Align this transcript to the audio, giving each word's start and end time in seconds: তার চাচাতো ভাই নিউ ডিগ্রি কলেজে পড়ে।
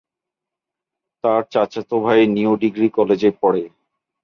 তার 1.23 1.41
চাচাতো 1.53 1.95
ভাই 2.05 2.19
নিউ 2.35 2.51
ডিগ্রি 2.63 2.87
কলেজে 2.97 3.29
পড়ে। 3.41 3.63